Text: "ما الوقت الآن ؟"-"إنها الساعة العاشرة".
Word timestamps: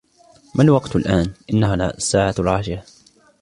"ما 0.55 0.63
الوقت 0.63 0.95
الآن 0.95 1.33
؟"-"إنها 1.53 1.73
الساعة 1.75 2.35
العاشرة". 2.39 2.83